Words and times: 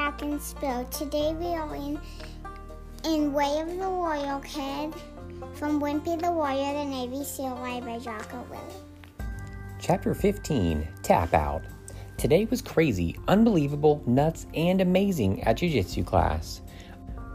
Jack 0.00 0.22
and 0.22 0.40
Spill. 0.40 0.84
Today 0.86 1.34
we 1.34 1.48
are 1.48 1.76
in, 1.76 2.00
in 3.04 3.34
Way 3.34 3.60
of 3.60 3.68
the 3.68 3.90
Warrior 3.90 4.40
Kid 4.42 4.94
from 5.52 5.78
Wimpy 5.78 6.18
the 6.18 6.32
Warrior, 6.32 6.72
the 6.72 6.84
Navy 6.86 7.22
SEAL 7.22 7.56
Live 7.56 7.84
by 7.84 7.98
Jocko 7.98 8.42
Willink. 8.50 9.26
Chapter 9.78 10.14
15 10.14 10.88
Tap 11.02 11.34
Out. 11.34 11.64
Today 12.16 12.46
was 12.46 12.62
crazy, 12.62 13.14
unbelievable, 13.28 14.02
nuts, 14.06 14.46
and 14.54 14.80
amazing 14.80 15.42
at 15.42 15.58
Jiu 15.58 15.68
Jitsu 15.68 16.02
class. 16.02 16.62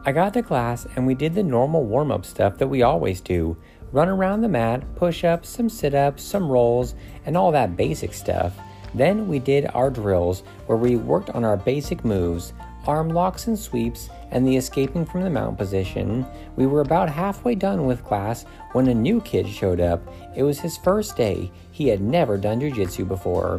I 0.04 0.12
got 0.12 0.34
to 0.34 0.42
class 0.42 0.88
and 0.96 1.06
we 1.06 1.14
did 1.14 1.36
the 1.36 1.44
normal 1.44 1.84
warm 1.84 2.12
up 2.12 2.26
stuff 2.26 2.58
that 2.58 2.68
we 2.68 2.82
always 2.82 3.22
do 3.22 3.56
run 3.92 4.10
around 4.10 4.42
the 4.42 4.50
mat, 4.50 4.84
push 4.96 5.24
ups, 5.24 5.50
some 5.50 5.70
sit 5.70 5.94
ups, 5.94 6.24
some 6.24 6.50
rolls, 6.50 6.96
and 7.28 7.38
all 7.38 7.52
that 7.52 7.78
basic 7.78 8.12
stuff. 8.12 8.58
Then 8.96 9.28
we 9.28 9.40
did 9.40 9.70
our 9.74 9.90
drills 9.90 10.44
where 10.68 10.78
we 10.78 10.96
worked 10.96 11.30
on 11.32 11.44
our 11.44 11.58
basic 11.58 12.06
moves, 12.06 12.54
arm 12.88 13.10
locks 13.10 13.48
and 13.48 13.60
sweeps, 13.60 14.10
and 14.32 14.48
the 14.48 14.56
escaping 14.56 15.06
from 15.06 15.22
the 15.22 15.30
mount 15.30 15.58
position. 15.58 16.26
We 16.56 16.66
were 16.66 16.82
about 16.82 17.10
halfway 17.10 17.56
done 17.56 17.86
with 17.86 18.06
class 18.06 18.46
when 18.72 18.88
a 18.88 18.94
new 18.94 19.20
kid 19.22 19.48
showed 19.48 19.82
up. 19.82 20.02
It 20.36 20.44
was 20.44 20.60
his 20.60 20.78
first 20.78 21.18
day. 21.18 21.52
He 21.72 21.90
had 21.90 22.00
never 22.00 22.38
done 22.38 22.62
jujitsu 22.62 23.08
before. 23.08 23.58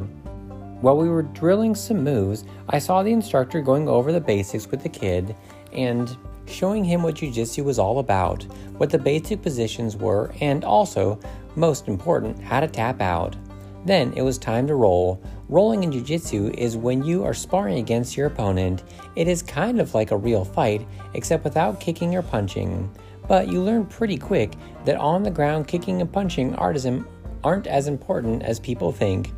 While 0.81 0.97
we 0.97 1.09
were 1.09 1.23
drilling 1.23 1.75
some 1.75 2.03
moves, 2.03 2.45
I 2.71 2.79
saw 2.79 3.03
the 3.03 3.13
instructor 3.13 3.61
going 3.61 3.89
over 3.89 4.13
the 4.13 4.21
basics 4.21 4.71
with 4.71 4.83
the 4.83 4.89
kid 4.89 5.37
and 5.73 6.17
showing 6.47 6.85
him 6.85 7.03
what 7.03 7.17
jujitsu 7.17 7.65
was 7.65 7.79
all 7.79 7.99
about, 7.99 8.45
what 8.79 8.91
the 8.91 8.99
basic 8.99 9.43
positions 9.43 9.97
were, 9.97 10.33
and 10.41 10.65
also, 10.65 11.19
most 11.57 11.89
important, 11.89 12.41
how 12.43 12.61
to 12.61 12.69
tap 12.69 13.01
out. 13.01 13.37
Then 13.87 14.13
it 14.15 14.23
was 14.23 14.37
time 14.37 14.67
to 14.67 14.75
roll. 14.75 15.23
Rolling 15.49 15.85
in 15.85 15.93
jiu-jitsu 15.93 16.51
is 16.59 16.77
when 16.77 17.05
you 17.05 17.23
are 17.23 17.33
sparring 17.33 17.79
against 17.79 18.17
your 18.17 18.27
opponent. 18.27 18.83
It 19.15 19.29
is 19.29 19.43
kind 19.43 19.81
of 19.81 19.95
like 19.95 20.11
a 20.11 20.17
real 20.17 20.45
fight, 20.45 20.85
except 21.15 21.45
without 21.45 21.81
kicking 21.81 22.17
or 22.17 22.23
punching. 22.23 22.91
But 23.29 23.47
you 23.47 23.63
learn 23.63 23.87
pretty 23.87 24.17
quick 24.17 24.55
that 24.85 24.97
on 24.97 25.23
the 25.23 25.31
ground 25.31 25.69
kicking 25.69 26.01
and 26.01 26.13
punching 26.13 26.57
aren't 26.57 27.67
as 27.69 27.87
important 27.87 28.43
as 28.43 28.59
people 28.59 28.91
think. 28.91 29.33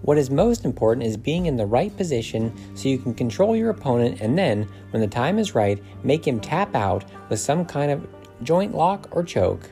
What 0.00 0.16
is 0.16 0.30
most 0.30 0.64
important 0.64 1.06
is 1.06 1.18
being 1.18 1.44
in 1.44 1.56
the 1.56 1.66
right 1.66 1.94
position 1.94 2.54
so 2.74 2.88
you 2.88 2.96
can 2.96 3.12
control 3.12 3.54
your 3.54 3.68
opponent 3.68 4.22
and 4.22 4.38
then, 4.38 4.66
when 4.92 5.02
the 5.02 5.08
time 5.08 5.38
is 5.38 5.54
right, 5.54 5.78
make 6.02 6.26
him 6.26 6.40
tap 6.40 6.74
out 6.74 7.04
with 7.28 7.38
some 7.38 7.66
kind 7.66 7.90
of 7.90 8.08
joint 8.42 8.74
lock 8.74 9.08
or 9.10 9.22
choke. 9.22 9.70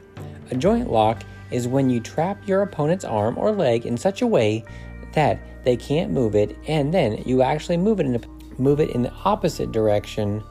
A 0.51 0.57
joint 0.57 0.91
lock 0.91 1.23
is 1.51 1.69
when 1.69 1.91
you 1.91 2.01
trap 2.01 2.47
your 2.47 2.63
opponent's 2.63 3.05
arm 3.05 3.37
or 3.39 3.53
leg 3.53 3.87
in 3.87 3.97
such 3.97 4.23
a 4.23 4.27
way 4.27 4.65
that 5.13 5.39
they 5.65 5.77
can't 5.77 6.11
move 6.11 6.35
it 6.35 6.57
and 6.67 6.93
then 6.93 7.23
you 7.27 7.43
actually 7.43 7.77
move 7.77 8.01
it 8.01 8.07
in 8.07 8.23
move 8.59 8.81
it 8.81 8.91
in 8.91 9.03
the 9.03 9.13
opposite 9.25 9.71
direction 9.73 10.43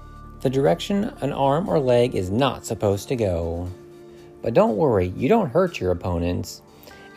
the 0.41 0.49
direction 0.49 1.05
an 1.21 1.33
arm 1.33 1.67
or 1.67 1.79
leg 1.79 2.15
is 2.15 2.29
not 2.29 2.65
supposed 2.65 3.07
to 3.07 3.15
go. 3.15 3.67
But 4.41 4.53
don't 4.53 4.77
worry 4.77 5.13
you 5.15 5.27
don't 5.27 5.49
hurt 5.49 5.79
your 5.79 5.91
opponents. 5.91 6.61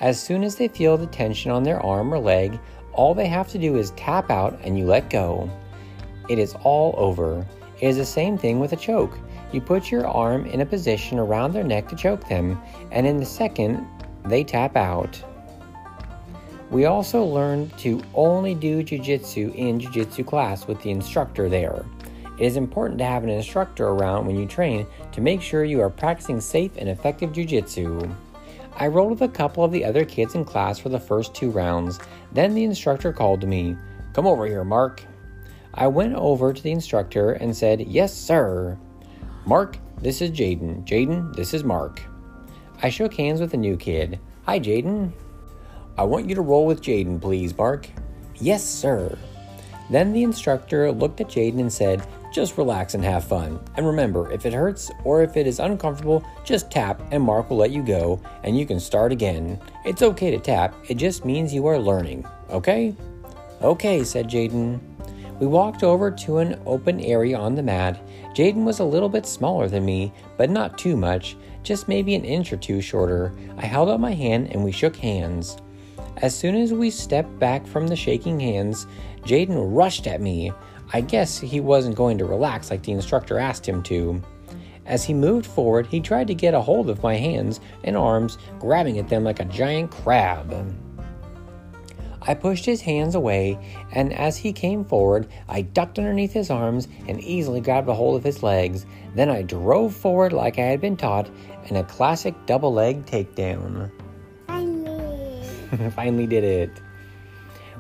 As 0.01 0.21
soon 0.21 0.43
as 0.43 0.57
they 0.57 0.69
feel 0.69 0.97
the 0.97 1.07
tension 1.07 1.51
on 1.51 1.63
their 1.63 1.85
arm 1.85 2.13
or 2.13 2.19
leg 2.19 2.59
all 2.93 3.15
they 3.15 3.29
have 3.29 3.49
to 3.49 3.59
do 3.59 3.77
is 3.77 3.91
tap 3.93 4.31
out 4.31 4.59
and 4.63 4.79
you 4.79 4.87
let 4.87 5.11
go. 5.11 5.51
It 6.29 6.39
is 6.39 6.55
all 6.63 6.95
over. 6.97 7.47
It 7.81 7.89
is 7.89 7.97
the 7.97 8.07
same 8.07 8.37
thing 8.37 8.59
with 8.59 8.73
a 8.73 8.77
choke 8.77 9.19
you 9.53 9.61
put 9.61 9.91
your 9.91 10.07
arm 10.07 10.47
in 10.47 10.61
a 10.61 10.67
position 10.67 11.19
around 11.19 11.53
their 11.53 11.65
neck 11.65 11.89
to 11.89 11.97
choke 11.97 12.29
them, 12.29 12.61
and 12.93 13.07
in 13.07 13.17
the 13.17 13.27
second, 13.27 13.87
they 14.25 14.45
tap 14.45 14.77
out. 14.77 15.23
We 16.71 16.85
also 16.85 17.25
learned 17.25 17.77
to 17.79 18.01
only 18.15 18.55
do 18.55 18.85
jujitsu 18.85 19.55
in 19.57 19.81
jujitsu 19.81 20.25
class 20.25 20.69
with 20.69 20.81
the 20.83 20.91
instructor 20.91 21.49
there. 21.49 21.85
It 22.39 22.47
is 22.47 22.57
important 22.57 22.99
to 23.01 23.05
have 23.05 23.25
an 23.25 23.29
instructor 23.29 23.89
around 23.89 24.27
when 24.27 24.37
you 24.37 24.47
train 24.47 24.87
to 25.13 25.21
make 25.21 25.43
sure 25.43 25.65
you 25.65 25.81
are 25.81 25.91
practicing 25.91 26.41
safe 26.41 26.73
and 26.79 26.89
effective 26.89 27.33
jujitsu. 27.33 28.15
I 28.77 28.87
rolled 28.87 29.11
with 29.11 29.23
a 29.23 29.29
couple 29.29 29.65
of 29.65 29.73
the 29.73 29.85
other 29.85 30.05
kids 30.05 30.35
in 30.35 30.45
class 30.45 30.79
for 30.79 30.89
the 30.89 31.01
first 31.01 31.35
two 31.35 31.51
rounds. 31.51 31.99
Then 32.33 32.55
the 32.55 32.65
instructor 32.65 33.13
called 33.13 33.47
me, 33.47 33.77
Come 34.15 34.27
over 34.27 34.47
here, 34.47 34.65
Mark. 34.65 35.03
I 35.75 35.89
went 35.89 36.15
over 36.15 36.53
to 36.53 36.63
the 36.63 36.71
instructor 36.71 37.33
and 37.33 37.55
said, 37.55 37.81
Yes, 37.81 38.15
sir. 38.15 38.79
Mark, 39.47 39.79
this 40.03 40.21
is 40.21 40.31
Jaden. 40.31 40.85
Jaden, 40.85 41.35
this 41.35 41.55
is 41.55 41.65
Mark. 41.65 42.03
I 42.83 42.91
shook 42.91 43.15
hands 43.15 43.41
with 43.41 43.53
the 43.53 43.57
new 43.57 43.77
kid. 43.77 44.21
Hi, 44.45 44.61
Jaden. 44.61 45.13
I 45.97 46.03
want 46.03 46.29
you 46.29 46.35
to 46.35 46.43
roll 46.43 46.67
with 46.67 46.83
Jaden, 46.83 47.21
please, 47.21 47.57
Mark. 47.57 47.89
Yes, 48.37 48.63
sir. 48.63 49.17
Then 49.89 50.13
the 50.13 50.25
instructor 50.25 50.93
looked 50.93 51.23
at 51.23 51.29
Jaden 51.29 51.59
and 51.59 51.73
said, 51.73 52.07
Just 52.35 52.59
relax 52.59 52.93
and 52.93 53.03
have 53.03 53.25
fun. 53.25 53.59
And 53.77 53.87
remember, 53.87 54.31
if 54.31 54.45
it 54.45 54.53
hurts 54.53 54.91
or 55.05 55.23
if 55.23 55.39
it 55.39 55.47
is 55.47 55.59
uncomfortable, 55.59 56.23
just 56.45 56.71
tap 56.71 57.01
and 57.11 57.23
Mark 57.23 57.49
will 57.49 57.57
let 57.57 57.71
you 57.71 57.83
go 57.83 58.21
and 58.45 58.59
you 58.59 58.67
can 58.67 58.79
start 58.79 59.11
again. 59.11 59.59
It's 59.87 60.03
okay 60.03 60.31
to 60.31 60.39
tap, 60.39 60.75
it 60.89 60.99
just 60.99 61.25
means 61.25 61.53
you 61.53 61.67
are 61.67 61.79
learning, 61.79 62.27
okay? 62.51 62.95
Okay, 63.63 64.05
said 64.05 64.29
Jaden. 64.29 64.81
We 65.41 65.47
walked 65.47 65.83
over 65.83 66.11
to 66.11 66.37
an 66.37 66.61
open 66.67 67.01
area 67.01 67.39
on 67.39 67.55
the 67.55 67.63
mat. 67.63 67.99
Jaden 68.35 68.65
was 68.65 68.79
a 68.79 68.85
little 68.85 69.09
bit 69.09 69.25
smaller 69.25 69.69
than 69.69 69.87
me, 69.87 70.13
but 70.37 70.51
not 70.51 70.77
too 70.77 70.99
much, 70.99 71.35
just 71.63 71.89
maybe 71.89 72.15
an 72.15 72.27
inch 72.27 72.53
or 72.53 72.59
two 72.59 72.83
shorter. 72.83 73.33
I 73.57 73.65
held 73.65 73.89
out 73.89 74.01
my 74.01 74.13
hand 74.13 74.49
and 74.53 74.63
we 74.63 74.71
shook 74.71 74.97
hands. 74.97 75.57
As 76.19 76.35
soon 76.37 76.57
as 76.57 76.75
we 76.75 76.91
stepped 76.91 77.39
back 77.39 77.67
from 77.67 77.89
the 77.89 77.97
shaking 77.97 78.39
hands, 78.39 78.87
Jaden 79.23 79.75
rushed 79.75 80.07
at 80.07 80.21
me. 80.21 80.53
I 80.93 81.01
guess 81.01 81.39
he 81.39 81.61
wasn't 81.61 81.97
going 81.97 82.19
to 82.19 82.27
relax 82.27 82.71
like 82.71 82.83
the 82.83 82.93
instructor 82.93 83.39
asked 83.39 83.67
him 83.67 83.83
to. 83.85 84.21
As 84.85 85.05
he 85.05 85.15
moved 85.15 85.47
forward, 85.47 85.87
he 85.87 86.01
tried 86.01 86.27
to 86.27 86.35
get 86.35 86.53
a 86.53 86.61
hold 86.61 86.91
of 86.91 87.03
my 87.03 87.17
hands 87.17 87.61
and 87.85 87.97
arms, 87.97 88.37
grabbing 88.59 88.99
at 88.99 89.09
them 89.09 89.25
like 89.25 89.41
a 89.41 89.47
giant 89.47 89.91
crab. 89.91 90.53
I 92.23 92.35
pushed 92.35 92.67
his 92.67 92.83
hands 92.83 93.15
away, 93.15 93.59
and 93.93 94.13
as 94.13 94.37
he 94.37 94.53
came 94.53 94.85
forward, 94.85 95.27
I 95.49 95.63
ducked 95.63 95.99
underneath 95.99 96.33
his 96.33 96.51
arms 96.51 96.87
and 97.09 97.21
easily 97.21 97.61
grabbed 97.61 97.89
a 97.89 97.95
hold 97.95 98.17
of 98.17 98.25
his 98.25 98.43
legs. 98.43 98.85
Then 99.15 99.31
I 99.31 99.43
drove 99.43 99.95
forward 99.95 100.33
like 100.33 100.59
I 100.59 100.63
had 100.67 100.81
been 100.81 100.97
taught 100.97 101.31
in 101.69 101.77
a 101.77 101.85
classic 101.85 102.35
double 102.47 102.73
leg 102.73 103.07
takedown. 103.07 103.91
Finally. 104.47 105.91
Finally 105.97 106.27
did 106.27 106.45
it. 106.45 106.71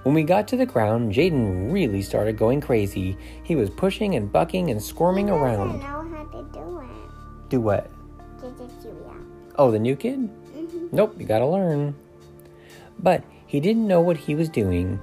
When 0.02 0.14
we 0.14 0.22
got 0.22 0.48
to 0.48 0.56
the 0.56 0.64
ground, 0.64 1.12
Jaden 1.12 1.70
really 1.70 2.00
started 2.00 2.38
going 2.38 2.62
crazy. 2.62 3.18
He 3.44 3.54
was 3.54 3.68
pushing 3.68 4.14
and 4.14 4.32
bucking 4.32 4.70
and 4.70 4.82
squirming 4.82 5.26
He 5.26 5.32
around. 5.34 5.78
know 5.80 5.84
how 5.84 6.24
to 6.32 6.48
do 6.52 6.80
it. 6.80 7.48
Do 7.50 7.60
what? 7.60 7.90
Oh, 9.58 9.70
the 9.70 9.78
new 9.78 9.94
kid? 9.96 10.20
Mm-hmm. 10.20 10.86
Nope, 10.92 11.16
you 11.18 11.26
gotta 11.26 11.46
learn. 11.46 11.94
But 12.98 13.22
he 13.50 13.58
didn't 13.58 13.88
know 13.88 14.00
what 14.00 14.16
he 14.16 14.36
was 14.36 14.48
doing. 14.48 15.00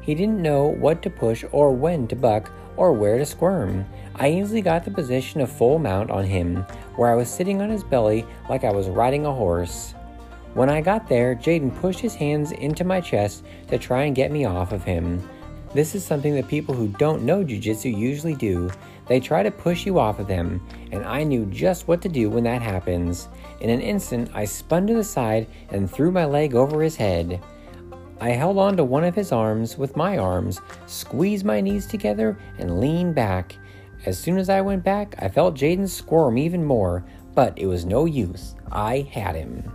He 0.00 0.14
didn't 0.14 0.40
know 0.40 0.64
what 0.64 1.02
to 1.02 1.10
push 1.10 1.44
or 1.52 1.70
when 1.70 2.08
to 2.08 2.16
buck 2.16 2.50
or 2.78 2.94
where 2.94 3.18
to 3.18 3.26
squirm. 3.26 3.84
I 4.14 4.30
easily 4.30 4.62
got 4.62 4.86
the 4.86 4.90
position 4.90 5.42
of 5.42 5.52
full 5.52 5.78
mount 5.78 6.10
on 6.10 6.24
him, 6.24 6.64
where 6.96 7.10
I 7.12 7.14
was 7.14 7.28
sitting 7.28 7.60
on 7.60 7.68
his 7.68 7.84
belly 7.84 8.24
like 8.48 8.64
I 8.64 8.72
was 8.72 8.88
riding 8.88 9.26
a 9.26 9.34
horse. 9.34 9.92
When 10.54 10.70
I 10.70 10.80
got 10.80 11.10
there, 11.10 11.34
Jaden 11.34 11.78
pushed 11.78 12.00
his 12.00 12.14
hands 12.14 12.52
into 12.52 12.84
my 12.84 13.02
chest 13.02 13.44
to 13.68 13.76
try 13.76 14.04
and 14.04 14.16
get 14.16 14.32
me 14.32 14.46
off 14.46 14.72
of 14.72 14.82
him. 14.82 15.22
This 15.74 15.94
is 15.94 16.02
something 16.02 16.34
that 16.36 16.48
people 16.48 16.74
who 16.74 16.88
don't 16.88 17.24
know 17.24 17.44
jujitsu 17.44 17.94
usually 17.94 18.34
do. 18.34 18.70
They 19.08 19.20
try 19.20 19.42
to 19.42 19.50
push 19.50 19.84
you 19.84 19.98
off 19.98 20.18
of 20.18 20.26
them, 20.26 20.66
and 20.90 21.04
I 21.04 21.22
knew 21.22 21.44
just 21.44 21.86
what 21.86 22.00
to 22.00 22.08
do 22.08 22.30
when 22.30 22.44
that 22.44 22.62
happens. 22.62 23.28
In 23.60 23.68
an 23.68 23.82
instant, 23.82 24.30
I 24.32 24.46
spun 24.46 24.86
to 24.86 24.94
the 24.94 25.04
side 25.04 25.48
and 25.68 25.90
threw 25.90 26.10
my 26.10 26.24
leg 26.24 26.54
over 26.54 26.80
his 26.80 26.96
head. 26.96 27.42
I 28.20 28.30
held 28.30 28.58
on 28.58 28.76
to 28.76 28.84
one 28.84 29.04
of 29.04 29.14
his 29.14 29.32
arms 29.32 29.78
with 29.78 29.96
my 29.96 30.18
arms, 30.18 30.60
squeezed 30.86 31.44
my 31.44 31.62
knees 31.62 31.86
together, 31.86 32.38
and 32.58 32.78
leaned 32.78 33.14
back. 33.14 33.56
As 34.04 34.18
soon 34.18 34.36
as 34.36 34.50
I 34.50 34.60
went 34.60 34.84
back, 34.84 35.14
I 35.18 35.28
felt 35.28 35.54
Jaden 35.54 35.88
squirm 35.88 36.36
even 36.36 36.62
more, 36.62 37.04
but 37.34 37.58
it 37.58 37.66
was 37.66 37.86
no 37.86 38.04
use. 38.04 38.54
I 38.70 39.08
had 39.10 39.34
him. 39.34 39.72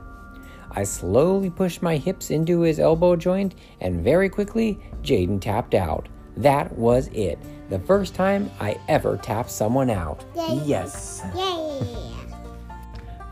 I 0.71 0.83
slowly 0.83 1.49
pushed 1.49 1.81
my 1.81 1.97
hips 1.97 2.29
into 2.29 2.61
his 2.61 2.79
elbow 2.79 3.15
joint, 3.15 3.55
and 3.81 4.03
very 4.03 4.29
quickly, 4.29 4.79
Jaden 5.01 5.41
tapped 5.41 5.73
out. 5.73 6.07
That 6.37 6.71
was 6.77 7.07
it. 7.07 7.39
The 7.69 7.79
first 7.79 8.13
time 8.13 8.51
I 8.59 8.79
ever 8.87 9.17
tapped 9.17 9.49
someone 9.49 9.89
out. 9.89 10.23
Yay. 10.35 10.61
Yes. 10.65 11.23
Yay! 11.35 11.79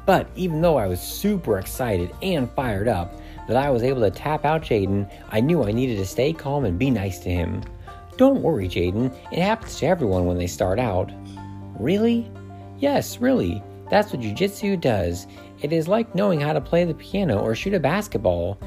But 0.06 0.28
even 0.36 0.62
though 0.62 0.78
I 0.78 0.88
was 0.88 1.02
super 1.02 1.60
excited 1.60 2.14
and 2.22 2.50
fired 2.52 2.88
up 2.88 3.14
that 3.48 3.58
I 3.58 3.70
was 3.70 3.84
able 3.84 4.02
to 4.02 4.12
tap 4.12 4.46
out 4.46 4.62
Jaden, 4.62 5.12
I 5.30 5.42
knew 5.42 5.64
I 5.64 5.72
needed 5.72 5.98
to 5.98 6.06
stay 6.06 6.34
calm 6.34 6.66
and 6.66 6.80
be 6.80 6.90
nice 6.90 7.20
to 7.20 7.30
him. 7.30 7.62
Don't 8.18 8.42
worry, 8.42 8.68
Jaden. 8.68 9.16
It 9.32 9.40
happens 9.40 9.80
to 9.80 9.88
everyone 9.88 10.26
when 10.26 10.38
they 10.38 10.48
start 10.48 10.80
out. 10.80 11.12
Really? 11.80 12.30
Yes, 12.80 13.20
really. 13.20 13.64
That's 13.90 14.12
what 14.12 14.22
jujitsu 14.22 14.80
does. 14.80 15.28
It 15.62 15.74
is 15.74 15.88
like 15.88 16.14
knowing 16.16 16.42
how 16.42 16.54
to 16.54 16.62
play 16.62 16.84
the 16.84 16.94
piano 16.94 17.40
or 17.40 17.56
shoot 17.56 17.74
a 17.74 17.80
basketball. 17.80 18.60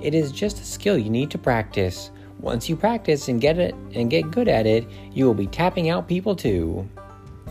It 0.00 0.14
is 0.14 0.32
just 0.32 0.60
a 0.60 0.64
skill 0.64 0.96
you 0.96 1.10
need 1.10 1.30
to 1.32 1.38
practice. 1.38 2.10
Once 2.40 2.68
you 2.68 2.76
practice 2.76 3.28
and 3.28 3.40
get 3.40 3.58
it 3.58 3.74
and 3.94 4.10
get 4.10 4.30
good 4.30 4.48
at 4.48 4.66
it, 4.66 4.86
you 5.12 5.26
will 5.26 5.34
be 5.34 5.46
tapping 5.46 5.88
out 5.88 6.08
people 6.08 6.36
too. 6.36 6.88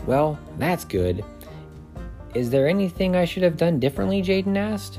Well, 0.06 0.38
that's 0.58 0.84
good. 0.84 1.24
Is 2.34 2.50
there 2.50 2.66
anything 2.66 3.14
I 3.14 3.24
should 3.24 3.42
have 3.42 3.56
done 3.56 3.78
differently? 3.78 4.22
Jaden 4.22 4.56
asked. 4.56 4.98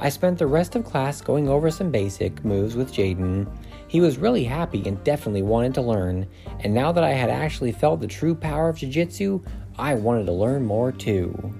I 0.00 0.08
spent 0.10 0.38
the 0.38 0.46
rest 0.46 0.76
of 0.76 0.84
class 0.84 1.20
going 1.20 1.48
over 1.48 1.70
some 1.70 1.90
basic 1.90 2.44
moves 2.44 2.76
with 2.76 2.92
Jaden. 2.92 3.50
He 3.88 4.00
was 4.00 4.18
really 4.18 4.44
happy 4.44 4.86
and 4.86 5.02
definitely 5.02 5.42
wanted 5.42 5.74
to 5.74 5.82
learn, 5.82 6.26
and 6.60 6.72
now 6.72 6.92
that 6.92 7.02
I 7.02 7.10
had 7.10 7.30
actually 7.30 7.72
felt 7.72 8.00
the 8.00 8.06
true 8.06 8.34
power 8.34 8.68
of 8.68 8.76
Jiu 8.76 8.88
Jitsu, 8.88 9.40
I 9.76 9.94
wanted 9.94 10.26
to 10.26 10.32
learn 10.32 10.64
more 10.64 10.92
too. 10.92 11.52